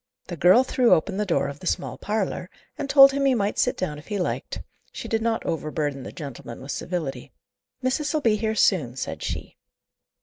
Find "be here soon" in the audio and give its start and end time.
8.21-8.95